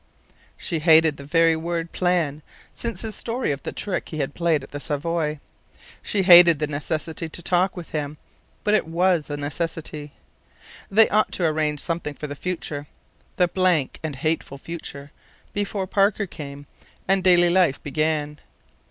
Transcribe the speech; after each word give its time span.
She 0.57 0.79
hated 0.79 1.17
the 1.17 1.23
very 1.23 1.55
word 1.55 1.91
"plan" 1.91 2.41
since 2.73 3.03
his 3.03 3.13
story 3.15 3.51
of 3.51 3.61
the 3.61 3.71
trick 3.71 4.09
he 4.09 4.17
had 4.17 4.33
played 4.33 4.63
at 4.63 4.71
the 4.71 4.79
Savoy. 4.79 5.39
She 6.01 6.23
hated 6.23 6.57
the 6.57 6.65
necessity 6.65 7.29
to 7.29 7.41
talk 7.43 7.77
with 7.77 7.91
him; 7.91 8.17
but 8.63 8.73
it 8.73 8.87
was 8.87 9.29
a 9.29 9.37
necessity. 9.37 10.13
They 10.89 11.07
ought 11.09 11.31
to 11.33 11.45
arrange 11.45 11.81
something 11.81 12.15
for 12.15 12.25
the 12.25 12.33
future 12.35 12.87
the 13.35 13.47
blank 13.47 13.99
and 14.01 14.15
hateful 14.15 14.57
future 14.57 15.11
before 15.53 15.85
Parker 15.85 16.25
came, 16.25 16.65
and 17.07 17.23
daily 17.23 17.51
life 17.51 17.79
began. 17.83 18.39